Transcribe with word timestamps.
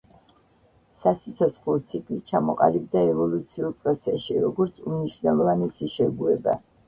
სასიცოცხლო 1.01 1.75
ციკლი 1.91 2.17
ჩამოყალიბდა 2.31 3.03
ევოლუციურ 3.11 3.75
პროცესში 3.83 4.39
როგორც 4.49 4.83
უმნიშვნელოვანესი 4.87 5.93
შეგუება. 5.99 6.57